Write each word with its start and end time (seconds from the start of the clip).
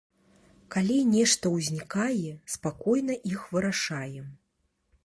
Калі 0.75 0.95
нешта 1.15 1.45
ўзнікае, 1.57 2.33
спакойна 2.55 3.21
іх 3.35 3.47
вырашаем. 3.53 4.27